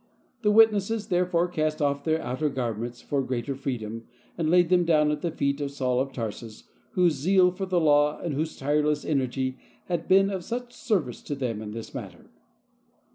[0.41, 5.11] The witnesses therefore cast off their outer garments for greater freedom, and laid them down
[5.11, 9.05] at the feet of Saul of Tarsus, whose zeal for the Law and whose tireless
[9.05, 12.31] energy had been of such service to them in this matter.